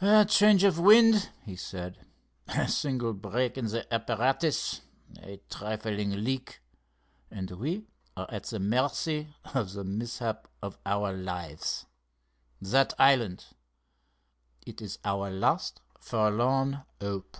[0.00, 2.06] "A change of wind," he said,
[2.46, 4.80] "a single break in the apparatus,
[5.20, 6.60] a trifling leak,
[7.32, 11.86] and we are at the mercy of the mishap of our lives!
[12.60, 17.38] That island—it is our last forlorn hope!"